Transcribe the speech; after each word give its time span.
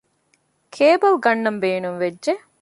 ކޭބަލް 0.75 1.19
ގަންނަން 1.23 1.59
ބޭނުންވެއްޖެ 1.63 2.33